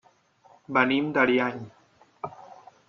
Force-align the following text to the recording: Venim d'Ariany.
Venim 0.77 1.11
d'Ariany. 1.19 1.61